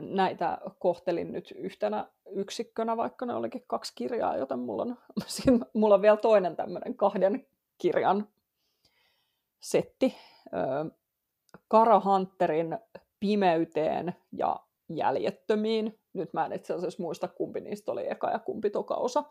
[0.00, 4.96] näitä kohtelin nyt yhtenä yksikkönä, vaikka ne olikin kaksi kirjaa, joten mulla on,
[5.74, 7.46] mulla on vielä toinen tämmöinen kahden
[7.78, 8.28] kirjan
[9.60, 10.14] setti.
[11.68, 12.78] Kara Hunterin
[13.20, 15.98] Pimeyteen ja Jäljettömiin.
[16.16, 19.24] Nyt mä en itse asiassa muista, kumpi niistä oli eka ja kumpi toka osa.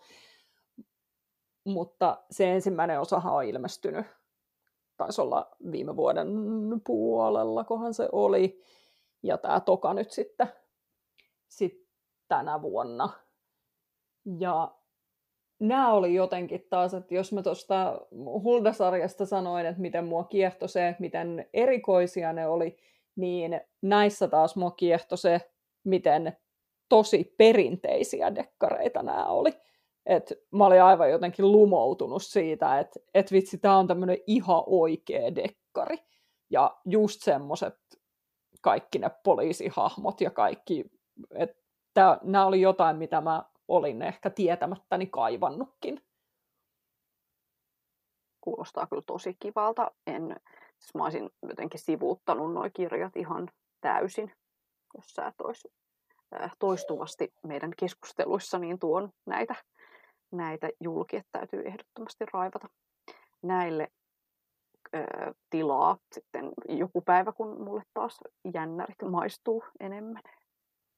[1.66, 4.06] Mutta se ensimmäinen osahan on ilmestynyt.
[4.98, 6.28] Taisi olla viime vuoden
[6.86, 8.62] puolella, kohan se oli
[9.24, 10.48] ja tämä toka nyt sitten
[11.48, 11.88] sit
[12.28, 13.10] tänä vuonna.
[14.40, 14.76] Ja
[15.60, 20.88] nämä oli jotenkin taas, että jos mä tuosta Hulda-sarjasta sanoin, että miten mua kiehtoi se,
[20.88, 22.78] että miten erikoisia ne oli,
[23.16, 25.52] niin näissä taas mua kiehtoi se,
[25.84, 26.38] miten
[26.90, 29.52] tosi perinteisiä dekkareita nämä oli.
[30.06, 35.36] Et mä olin aivan jotenkin lumoutunut siitä, että et vitsi, tämä on tämmöinen ihan oikea
[35.36, 35.98] dekkari.
[36.50, 37.76] Ja just semmoset
[38.62, 40.86] kaikki ne poliisihahmot ja kaikki,
[41.32, 46.02] että nämä oli jotain, mitä mä olin ehkä tietämättäni kaivannutkin.
[48.42, 49.92] Kuulostaa kyllä tosi kivalta.
[50.08, 50.36] En,
[50.80, 53.50] siis mä olisin jotenkin sivuuttanut nuo kirjat ihan
[53.82, 54.32] täysin,
[54.96, 55.68] jos sä et olisi
[56.60, 59.56] toistuvasti meidän keskusteluissa niin tuon näitä,
[60.32, 62.70] näitä julki, että täytyy ehdottomasti raivata
[63.42, 63.92] näille
[65.50, 68.20] tilaa sitten joku päivä, kun mulle taas
[68.54, 70.22] jännärit maistuu enemmän.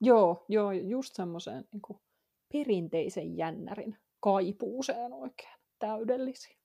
[0.02, 2.00] Joo, joo just semmoiseen niin
[2.54, 6.57] perinteisen jännärin kaipuuseen oikein täydellisiä.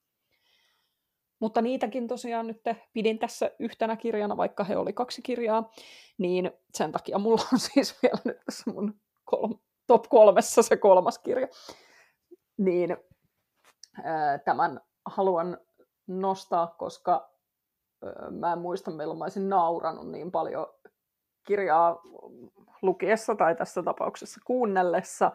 [1.43, 2.61] Mutta niitäkin tosiaan nyt
[2.93, 5.71] pidin tässä yhtenä kirjana, vaikka he oli kaksi kirjaa,
[6.19, 11.19] niin sen takia mulla on siis vielä nyt tässä mun kolm- top kolmessa se kolmas
[11.19, 11.49] kirja.
[12.59, 12.97] Niin
[14.45, 15.59] tämän haluan
[16.07, 17.31] nostaa, koska
[18.31, 20.67] mä en muista milloin mä olisin nauranut niin paljon
[21.47, 22.01] kirjaa
[22.83, 25.33] lukiessa tai tässä tapauksessa kuunnellessa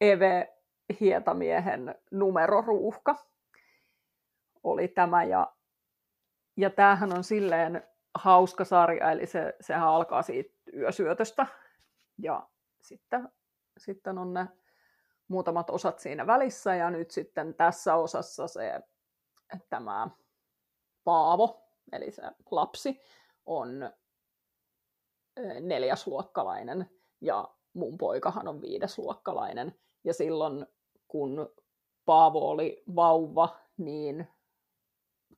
[0.00, 0.56] Eve
[1.00, 3.31] Hietamiehen numeroruuhka
[4.62, 5.52] oli tämä ja,
[6.56, 11.46] ja tämähän on silleen hauska sarja, eli se, sehän alkaa siitä yösyötöstä
[12.18, 12.48] ja
[12.80, 13.28] sitten,
[13.78, 14.48] sitten on ne
[15.28, 18.80] muutamat osat siinä välissä ja nyt sitten tässä osassa se
[19.70, 20.10] tämä
[21.04, 23.00] Paavo, eli se lapsi,
[23.46, 23.90] on
[25.60, 29.74] neljäsluokkalainen ja mun poikahan on viidesluokkalainen.
[30.04, 30.66] Ja silloin
[31.08, 31.54] kun
[32.04, 34.28] Paavo oli vauva, niin,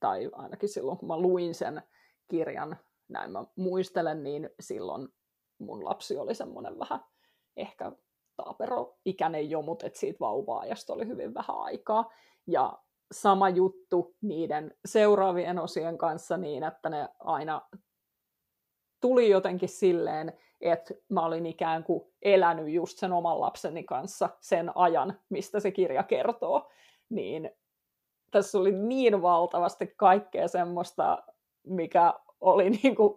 [0.01, 1.83] tai ainakin silloin kun mä luin sen
[2.29, 2.77] kirjan,
[3.09, 5.09] näin mä muistelen, niin silloin
[5.59, 7.01] mun lapsi oli semmoinen vähän
[7.57, 7.93] ehkä
[8.37, 12.11] taapero-ikäinen jo, mutta et siitä vauva-ajasta oli hyvin vähän aikaa.
[12.47, 12.79] Ja
[13.13, 17.63] sama juttu niiden seuraavien osien kanssa niin, että ne aina
[19.01, 24.77] tuli jotenkin silleen, että mä olin ikään kuin elänyt just sen oman lapseni kanssa sen
[24.77, 26.71] ajan, mistä se kirja kertoo.
[27.09, 27.51] Niin
[28.35, 31.23] tässä oli niin valtavasti kaikkea semmoista,
[31.66, 33.14] mikä oli niin kuin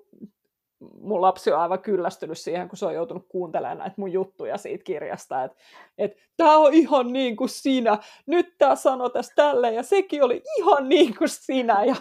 [1.01, 4.83] mun lapsi on aivan kyllästynyt siihen, kun se on joutunut kuuntelemaan näitä mun juttuja siitä
[4.83, 5.57] kirjasta, että
[5.97, 10.41] et, tämä on ihan niin kuin sinä, nyt tämä sanoi tässä tälle ja sekin oli
[10.57, 11.95] ihan niin kuin sinä, ja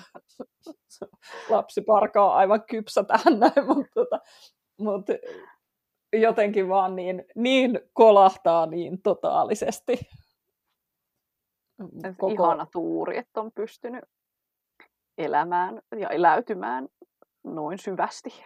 [1.51, 4.21] lapsi parkaa aivan kypsä tähän näin, mutta, tota,
[4.79, 5.13] mutta
[6.13, 9.99] jotenkin vaan niin, niin kolahtaa niin totaalisesti.
[12.19, 12.33] Koko...
[12.33, 14.05] Ihana tuuri, että on pystynyt
[15.19, 16.89] elämään ja eläytymään
[17.45, 18.31] noin syvästi.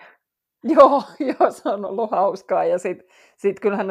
[0.74, 2.64] Joo, joo, se on ollut hauskaa.
[2.64, 3.86] Ja sitten sit kyllähän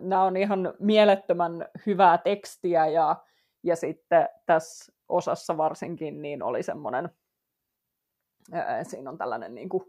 [0.00, 3.24] nämä on ihan mielettömän hyvää tekstiä ja,
[3.62, 7.10] ja sitten tässä osassa varsinkin niin oli semmoinen,
[8.82, 9.84] siinä on tällainen niin kuin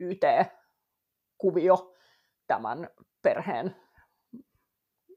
[0.00, 1.94] YT-kuvio
[2.46, 2.88] tämän
[3.22, 3.76] perheen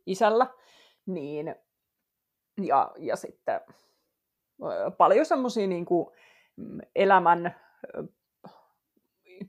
[0.06, 0.48] isällä,
[1.06, 1.56] niin
[2.63, 3.62] ja, ja sitten
[4.97, 5.86] paljon semmoisia niin
[6.95, 7.56] elämän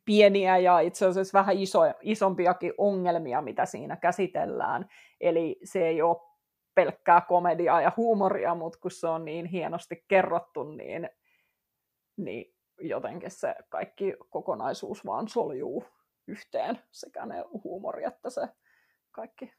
[0.04, 4.88] pieniä ja itse asiassa vähän iso, isompiakin ongelmia, mitä siinä käsitellään.
[5.20, 6.16] Eli se ei ole
[6.74, 11.10] pelkkää komediaa ja huumoria, mutta kun se on niin hienosti kerrottu, niin,
[12.16, 15.84] niin jotenkin se kaikki kokonaisuus vaan soljuu
[16.26, 18.40] yhteen, sekä ne huumori että se
[19.10, 19.52] kaikki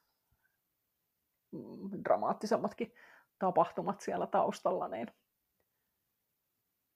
[1.51, 2.93] mm, dramaattisemmatkin
[3.43, 5.07] tapahtumat siellä taustalla, niin,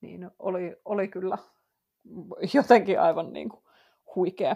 [0.01, 1.37] niin oli, oli kyllä
[2.53, 3.63] jotenkin aivan niin kuin
[4.15, 4.55] huikea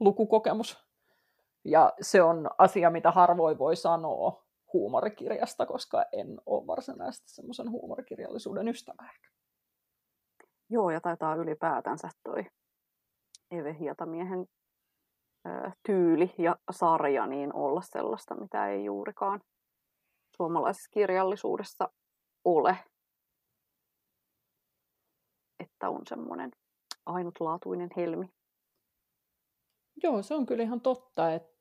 [0.00, 0.84] lukukokemus.
[1.64, 8.68] Ja se on asia, mitä harvoin voi sanoa huumorikirjasta, koska en ole varsinaisesti semmoisen huumorikirjallisuuden
[8.68, 9.28] ystävä ehkä.
[10.70, 12.44] Joo, ja taitaa ylipäätänsä toi
[13.50, 14.46] Eve Hietamiehen
[15.86, 19.40] tyyli ja sarja niin olla sellaista, mitä ei juurikaan
[20.42, 21.88] suomalaisessa kirjallisuudessa
[22.44, 22.78] ole.
[25.60, 26.50] Että on semmoinen
[27.06, 28.26] ainutlaatuinen helmi.
[30.02, 31.52] Joo, se on kyllä ihan totta, että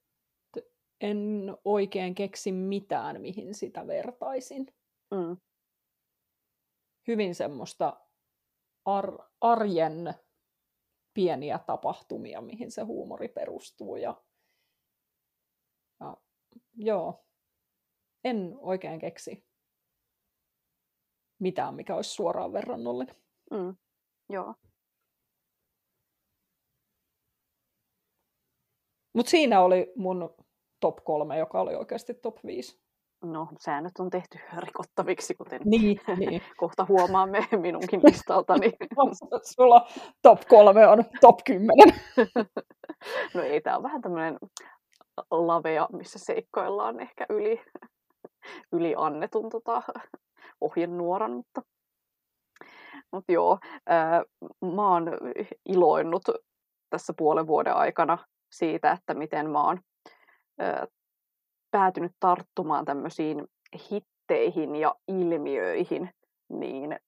[1.02, 4.66] en oikein keksi mitään, mihin sitä vertaisin.
[5.12, 5.38] Mm.
[7.08, 8.00] Hyvin semmoista
[8.86, 10.14] ar- arjen
[11.14, 13.96] pieniä tapahtumia, mihin se huumori perustuu.
[13.96, 14.24] Ja,
[16.00, 16.18] ja
[16.76, 17.26] joo,
[18.24, 19.46] en oikein keksi
[21.40, 23.16] mitään, mikä olisi suoraan verrannollinen.
[23.52, 23.76] Mm.
[24.30, 24.56] Joo.
[29.14, 30.36] Mutta siinä oli mun
[30.80, 32.82] top kolme, joka oli oikeasti top 5.
[33.24, 36.42] No, säännöt on tehty rikottaviksi, kuten niin, niin.
[36.58, 38.72] kohta huomaamme minunkin listaltani.
[39.56, 39.88] Sulla
[40.22, 41.70] top kolme on top 10.
[43.34, 44.38] no ei, tämä on vähän tämmöinen
[45.32, 47.62] lavea, missä seikkoillaan ehkä yli,
[48.72, 49.84] yli annetun tota,
[50.62, 51.62] ohjenuoran, mutta,
[53.12, 54.24] mutta joo, ää,
[54.76, 55.12] mä oon
[55.66, 56.24] iloinnut
[56.90, 58.18] tässä puolen vuoden aikana
[58.52, 59.80] siitä, että miten mä oon
[60.60, 60.88] ää,
[61.72, 63.48] päätynyt tarttumaan tämmöisiin
[63.92, 66.10] hitteihin ja ilmiöihin
[66.50, 67.00] niin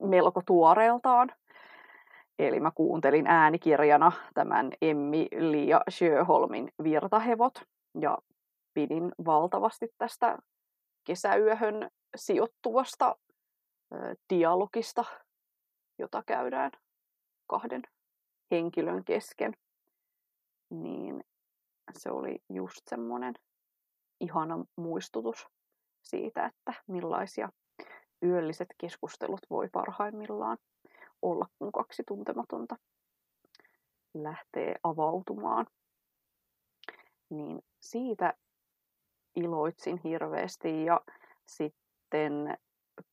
[0.00, 1.32] melko tuoreeltaan.
[2.38, 7.54] Eli mä kuuntelin äänikirjana tämän Emmi Lia Sjöholmin Virtahevot
[8.00, 8.18] ja
[8.74, 10.38] pidin valtavasti tästä
[11.04, 13.16] kesäyöhön sijoittuvasta
[14.30, 15.04] dialogista,
[15.98, 16.70] jota käydään
[17.46, 17.82] kahden
[18.50, 19.52] henkilön kesken.
[20.70, 21.24] Niin
[21.98, 23.34] se oli just semmoinen
[24.20, 25.46] ihana muistutus
[26.02, 27.48] siitä, että millaisia
[28.22, 30.58] yölliset keskustelut voi parhaimmillaan
[31.22, 32.76] olla, kun kaksi tuntematonta
[34.14, 35.66] lähtee avautumaan.
[37.30, 38.34] Niin siitä
[39.36, 41.00] iloitsin hirveästi ja
[41.46, 42.58] sitten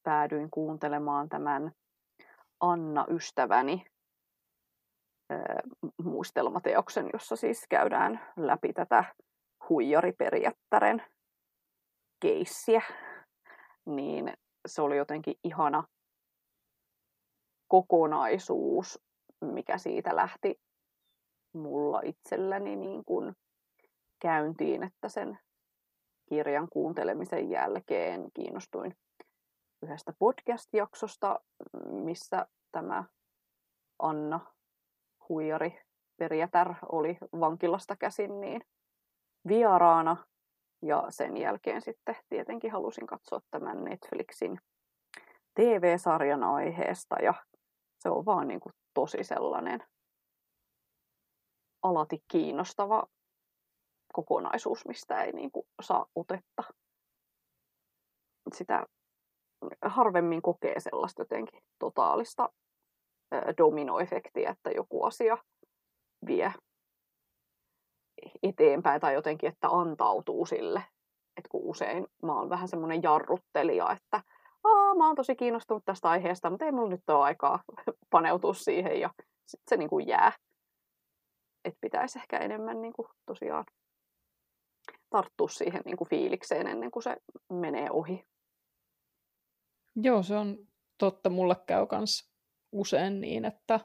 [0.04, 1.72] päädyin kuuntelemaan tämän
[2.60, 3.86] Anna-ystäväni
[6.04, 9.16] muistelmateoksen, jossa siis käydään läpi tätä
[9.70, 11.04] huijariperjättären
[12.20, 12.82] keissiä,
[13.86, 14.34] niin
[14.68, 15.84] se oli jotenkin ihana
[17.68, 19.00] kokonaisuus,
[19.42, 20.60] mikä siitä lähti
[21.54, 23.34] mulla itselläni niin kuin
[24.20, 25.40] käyntiin, että sen
[26.32, 28.96] kirjan kuuntelemisen jälkeen kiinnostuin
[29.84, 31.40] yhdestä podcast-jaksosta,
[31.90, 33.04] missä tämä
[34.00, 34.40] Anna
[35.30, 35.82] Huijari
[36.18, 38.62] Perjätär oli vankilasta käsin, niin
[39.48, 40.18] vieraana.
[40.82, 44.60] Ja sen jälkeen sitten tietenkin halusin katsoa tämän Netflixin
[45.56, 47.34] TV-sarjan aiheesta ja
[48.00, 49.84] se on vaan niin kuin tosi sellainen
[51.84, 53.04] alati kiinnostava
[54.14, 56.64] kokonaisuus, mistä ei niin kuin saa otetta.
[58.54, 58.86] Sitä
[59.82, 62.50] harvemmin kokee sellaista jotenkin totaalista
[63.58, 65.38] dominoefektiä, että joku asia
[66.28, 66.54] vie
[68.44, 70.84] eteenpäin tai jotenkin, että antautuu sille.
[71.38, 74.22] Et kun usein mä oon vähän semmoinen jarruttelija, että
[74.64, 77.64] Aa, mä oon tosi kiinnostunut tästä aiheesta, mutta ei mulla nyt ole aikaa
[78.10, 79.10] paneutua siihen ja
[79.46, 80.32] sitten se niin kuin jää.
[81.66, 83.66] Että pitäisi ehkä enemmän niin kuin tosiaan
[85.12, 87.18] tarttua siihen niin kuin fiilikseen ennen kuin se
[87.50, 88.26] menee ohi.
[89.96, 91.30] Joo, se on totta.
[91.30, 92.32] Mulle käy myös
[92.72, 93.80] usein niin, että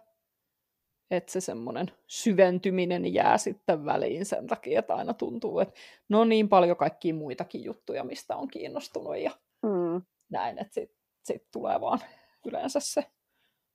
[1.11, 5.75] että se semmoinen syventyminen jää sitten väliin sen takia, että aina tuntuu, että
[6.09, 9.31] no niin paljon kaikkia muitakin juttuja, mistä on kiinnostunut ja
[9.63, 10.03] mm.
[10.31, 12.01] näin, että sitten sit tulee vaan
[12.47, 13.05] yleensä se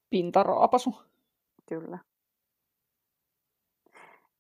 [0.10, 0.96] pintaraapasu.
[1.70, 2.00] Kyllä.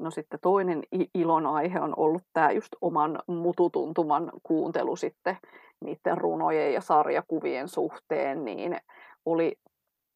[0.02, 0.84] No sitten toinen
[1.14, 5.38] ilon aihe on ollut tämä just oman mututuntuman kuuntelu sitten
[5.86, 8.78] niiden runojen ja sarjakuvien suhteen, niin
[9.26, 9.56] oli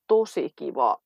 [0.07, 0.97] tosi kiva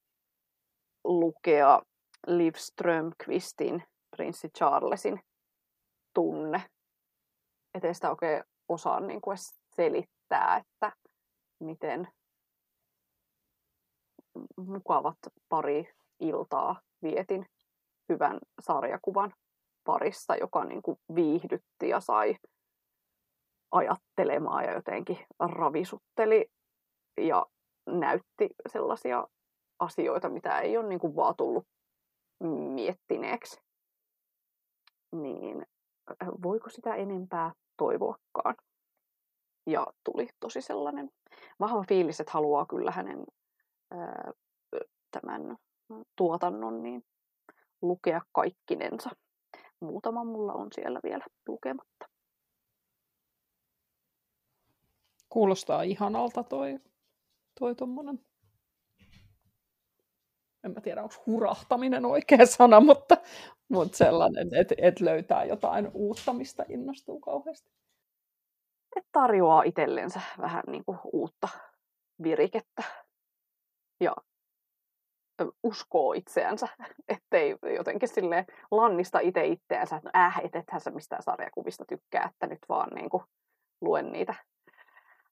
[1.03, 1.81] lukea
[2.27, 3.83] Liv Strömqvistin
[4.15, 5.19] prinssi Charlesin
[6.13, 6.63] tunne.
[7.73, 9.37] Että sitä oikein osaa niin kuin
[9.75, 10.91] selittää, että
[11.59, 12.07] miten
[14.57, 15.17] mukavat
[15.49, 17.45] pari iltaa vietin
[18.09, 19.33] hyvän sarjakuvan
[19.85, 22.35] parissa, joka niin kuin viihdytti ja sai
[23.71, 26.45] ajattelemaan ja jotenkin ravisutteli
[27.17, 27.45] ja
[27.87, 29.27] näytti sellaisia
[29.79, 31.67] asioita, mitä ei ole niin kuin vaan tullut
[32.73, 33.61] miettineeksi.
[35.11, 35.65] Niin
[36.43, 38.55] voiko sitä enempää toivoakaan?
[39.67, 41.09] Ja tuli tosi sellainen
[41.59, 43.23] vahva fiilis, että haluaa kyllä hänen
[43.91, 44.31] ää,
[45.11, 45.57] tämän
[46.15, 47.03] tuotannon niin
[47.81, 49.09] lukea kaikkinensa.
[49.79, 52.05] Muutama mulla on siellä vielä lukematta.
[55.29, 56.79] Kuulostaa ihanalta toi,
[57.59, 58.19] toi tommonen.
[60.63, 63.17] En mä tiedä, onko hurahtaminen oikea sana, mutta,
[63.69, 67.71] mutta sellainen, että et löytää jotain uutta, mistä innostuu kauheasti.
[68.95, 71.47] Et tarjoaa itsellensä vähän niin kuin uutta
[72.23, 72.83] virikettä
[73.99, 74.15] ja
[75.63, 76.67] uskoo itseänsä,
[77.07, 82.29] ettei jotenkin sille lannista itse itseänsä, että no äh, et, ethän sä mistään sarjakuvista tykkää,
[82.33, 83.23] että nyt vaan niin kuin
[83.81, 84.35] luen niitä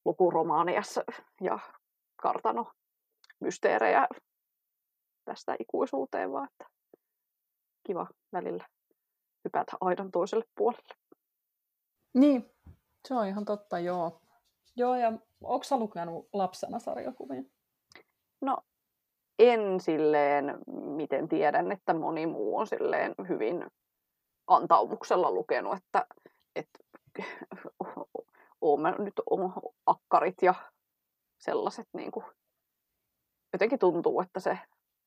[0.06, 0.82] lukuromaaneja
[1.42, 1.60] ja
[2.16, 2.72] kartano
[3.40, 4.08] mysteerejä
[5.26, 6.66] tästä ikuisuuteen, vaan että
[7.88, 8.68] kiva välillä
[9.46, 10.96] hypätä aidan toiselle puolelle.
[12.14, 12.52] Niin,
[13.08, 14.22] se on ihan totta, joo.
[14.76, 17.44] Joo, ja onko lukenut lapsena sarjakuvia?
[18.42, 18.58] No,
[19.40, 23.66] en silleen, miten tiedän, että moni muu on silleen hyvin
[24.48, 26.06] antaumuksella lukenut, että,
[26.56, 26.80] että
[28.62, 29.14] oon nyt
[29.86, 30.54] akkarit ja
[31.40, 32.26] sellaiset niin kuin,
[33.54, 34.60] jotenkin tuntuu, että se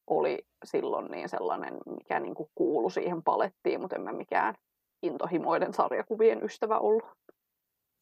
[0.07, 4.55] oli silloin niin sellainen, mikä niin kuin kuului siihen palettiin, mutta en mä mikään
[5.03, 7.05] intohimoiden sarjakuvien ystävä ollut.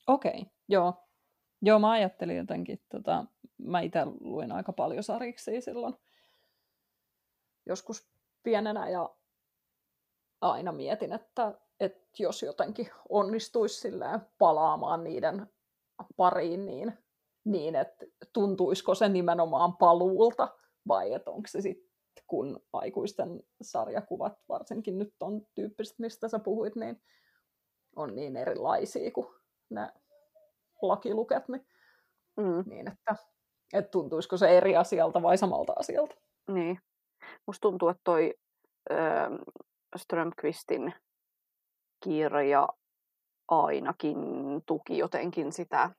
[0.07, 0.95] Okei, okay, joo.
[1.63, 3.25] Joo, mä ajattelin jotenkin, tota,
[3.59, 5.95] mä itse luin aika paljon sariksi silloin
[7.69, 8.09] joskus
[8.43, 9.15] pienenä ja
[10.41, 13.91] aina mietin, että, että jos jotenkin onnistuisi
[14.39, 15.47] palaamaan niiden
[16.17, 16.99] pariin, niin,
[17.45, 20.49] niin että tuntuisiko se nimenomaan paluulta
[20.89, 21.89] vai että onko se sitten
[22.27, 27.03] kun aikuisten sarjakuvat, varsinkin nyt on tyyppiset, mistä sä puhuit, niin
[27.97, 29.27] on niin erilaisia kuin
[29.71, 29.93] ne
[30.83, 31.67] lakiluket, niin,
[32.37, 32.65] mm.
[32.67, 33.17] niin että,
[33.73, 36.15] että tuntuisiko se eri asialta vai samalta asialta.
[36.49, 36.81] Niin.
[37.47, 38.35] Musta tuntuu, että toi
[38.91, 38.97] äh,
[39.97, 40.95] Strömqvistin
[42.05, 42.69] kirja
[43.49, 44.19] ainakin
[44.67, 45.91] tuki jotenkin sitä,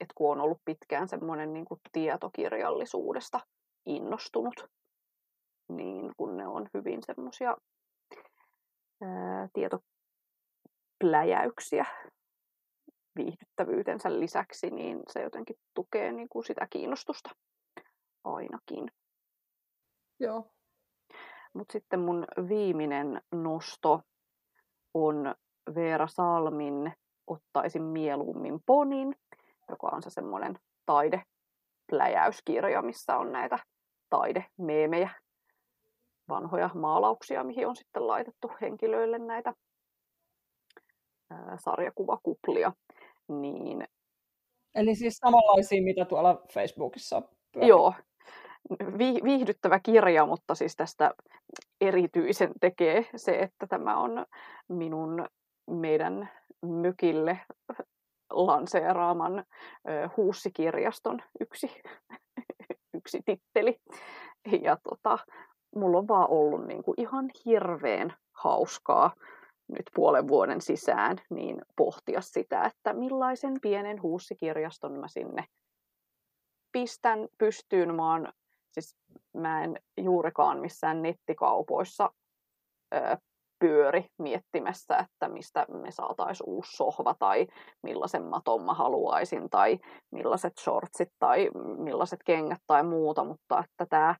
[0.00, 3.40] että kun on ollut pitkään semmoinen niin kuin tietokirjallisuudesta
[3.86, 4.54] innostunut,
[5.68, 7.56] niin kun ne on hyvin semmoisia
[9.52, 11.84] tietopläjäyksiä
[13.16, 17.30] viihdyttävyytensä lisäksi, niin se jotenkin tukee niin kuin sitä kiinnostusta
[18.24, 18.90] ainakin.
[20.20, 20.50] Joo.
[21.54, 24.00] Mutta sitten mun viimeinen nosto
[24.94, 25.34] on
[25.74, 26.92] Veera Salmin
[27.26, 29.16] Ottaisin mieluummin ponin,
[29.68, 33.58] joka on se semmoinen taidepläjäyskirja, missä on näitä
[34.10, 35.10] taidemeemejä,
[36.28, 39.54] vanhoja maalauksia, mihin on sitten laitettu henkilöille näitä
[41.30, 42.72] ää, sarjakuvakuplia.
[43.28, 43.88] Niin...
[44.74, 47.68] Eli siis samanlaisia, mitä tuolla Facebookissa pyörii.
[47.68, 47.94] Joo,
[49.24, 51.10] viihdyttävä kirja, mutta siis tästä
[51.80, 54.26] erityisen tekee se, että tämä on
[54.68, 55.26] minun
[55.70, 56.30] meidän
[56.62, 57.40] mykille
[58.30, 59.44] lanseeraaman
[60.16, 61.82] huussikirjaston yksi,
[62.96, 63.80] yksi titteli.
[64.62, 65.18] Ja tota,
[65.76, 69.14] mulla on vaan ollut niin kuin ihan hirveän hauskaa
[69.68, 75.44] nyt puolen vuoden sisään niin pohtia sitä, että millaisen pienen huussikirjaston mä sinne
[76.72, 77.94] pistän pystyyn.
[77.94, 78.28] Mä oon
[78.74, 78.96] Siis
[79.34, 82.10] mä en juurikaan missään nettikaupoissa
[82.94, 83.16] ö,
[83.58, 87.46] pyöri miettimässä, että mistä me saataisiin uusi sohva tai
[87.82, 89.78] millaisen maton mä haluaisin tai
[90.10, 94.14] millaiset shortsit tai millaiset kengät tai muuta, mutta että tämä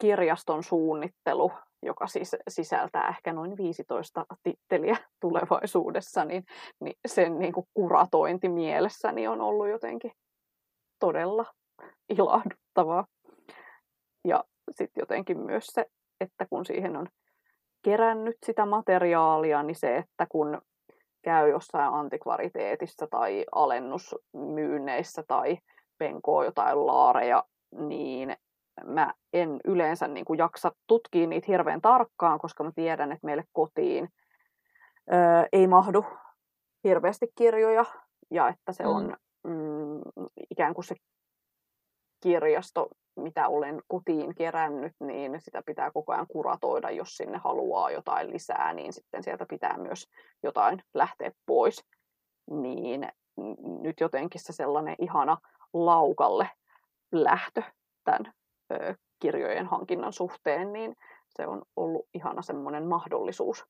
[0.00, 1.52] kirjaston suunnittelu,
[1.82, 6.44] joka siis sisältää ehkä noin 15 titteliä tulevaisuudessa, niin,
[6.80, 10.12] niin sen niin kuin kuratointi mielessäni on ollut jotenkin
[10.98, 11.44] todella
[12.08, 13.06] ilahduttavaa.
[14.26, 15.86] Ja sitten jotenkin myös se,
[16.20, 17.06] että kun siihen on
[17.82, 20.62] kerännyt sitä materiaalia, niin se, että kun
[21.22, 25.58] käy jossain antikvariteetissa tai alennusmyynneissä tai
[25.98, 27.44] penkoo jotain laareja,
[27.78, 28.36] niin
[28.84, 33.44] mä en yleensä niin kuin jaksa tutkia niitä hirveän tarkkaan, koska mä tiedän, että meille
[33.52, 34.08] kotiin
[35.12, 35.18] öö,
[35.52, 36.04] ei mahdu
[36.84, 37.84] hirveästi kirjoja
[38.30, 40.00] ja että se on mm,
[40.50, 40.94] ikään kuin se
[42.20, 48.30] kirjasto, mitä olen kotiin kerännyt, niin sitä pitää koko ajan kuratoida, jos sinne haluaa jotain
[48.30, 50.08] lisää, niin sitten sieltä pitää myös
[50.42, 51.84] jotain lähteä pois.
[52.50, 53.08] Niin
[53.82, 55.36] nyt jotenkin se sellainen ihana
[55.72, 56.50] laukalle
[57.12, 57.62] lähtö
[58.04, 58.32] tämän
[58.72, 60.96] ö, kirjojen hankinnan suhteen, niin
[61.28, 63.64] se on ollut ihana semmoinen mahdollisuus.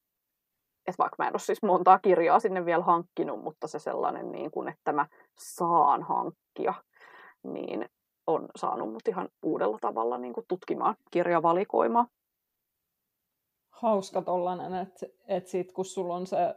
[0.86, 4.50] Että vaikka mä en ole siis montaa kirjaa sinne vielä hankkinut, mutta se sellainen, niin
[4.50, 5.06] kuin, että mä
[5.38, 6.74] saan hankkia,
[7.44, 7.88] niin
[8.26, 12.06] on saanut mut ihan uudella tavalla niin kuin tutkimaan kirjavalikoimaa.
[13.70, 16.54] Hauska tollanen, että et sit kun sulla on se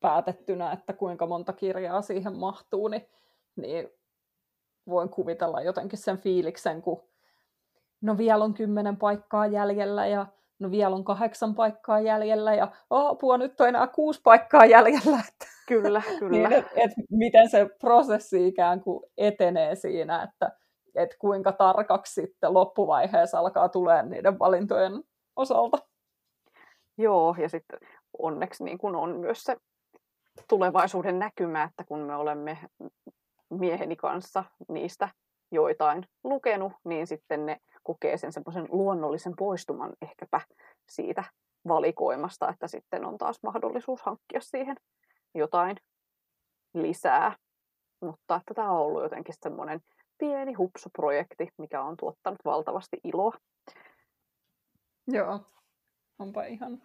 [0.00, 3.08] päätettynä, että kuinka monta kirjaa siihen mahtuu, niin,
[3.56, 3.88] niin
[4.88, 7.02] voin kuvitella jotenkin sen fiiliksen, kun
[8.00, 10.26] no vielä on kymmenen paikkaa jäljellä ja
[10.58, 15.18] no vielä on kahdeksan paikkaa jäljellä ja oh, apua, nyt on enää kuusi paikkaa jäljellä.
[15.68, 16.48] Kyllä, kyllä.
[16.48, 20.56] niin, et, et, miten se prosessi ikään kuin etenee siinä, että
[20.94, 24.92] et kuinka tarkaksi sitten loppuvaiheessa alkaa tulee niiden valintojen
[25.36, 25.78] osalta.
[26.98, 27.78] Joo, ja sitten
[28.18, 29.56] onneksi niin kun on myös se
[30.48, 32.58] tulevaisuuden näkymä, että kun me olemme
[33.50, 35.08] mieheni kanssa niistä
[35.50, 40.40] joitain lukenut, niin sitten ne kokee sen semmoisen luonnollisen poistuman ehkäpä
[40.88, 41.24] siitä
[41.68, 44.76] valikoimasta, että sitten on taas mahdollisuus hankkia siihen
[45.34, 45.76] jotain
[46.74, 47.36] lisää.
[48.00, 49.80] Mutta että tämä on ollut jotenkin semmoinen
[50.18, 53.32] pieni hupsuprojekti, mikä on tuottanut valtavasti iloa.
[55.06, 55.40] Joo,
[56.18, 56.82] onpa ihan.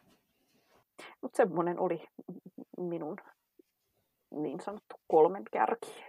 [1.22, 2.06] Mutta semmoinen oli
[2.78, 3.18] minun
[4.32, 6.04] niin sanottu kolmen kärki.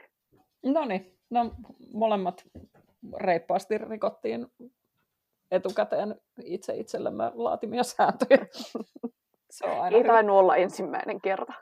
[0.63, 1.51] No niin, no
[1.93, 2.45] molemmat
[3.17, 4.47] reippaasti rikottiin
[5.51, 8.39] etukäteen itse itsellemme laatimia sääntöjä.
[9.51, 11.53] Se on aina ei tainnut olla ensimmäinen kerta.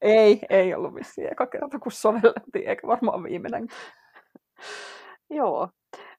[0.00, 3.68] Ei, ei ollut vissiin eka kerta, kun sovellettiin, eikä varmaan viimeinen.
[5.30, 5.68] Joo,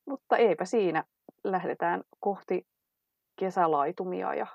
[0.06, 1.04] mutta eipä siinä.
[1.44, 2.68] Lähdetään kohti
[3.36, 4.48] kesälaitumia ja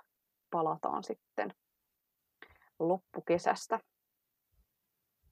[0.51, 1.55] palataan sitten
[2.79, 3.81] loppukesästä.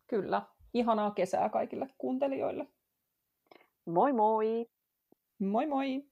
[0.06, 0.42] Kyllä.
[0.74, 2.66] Ihanaa kesää kaikille kuuntelijoille.
[3.86, 4.66] Moi moi!
[5.38, 6.11] Moi moi!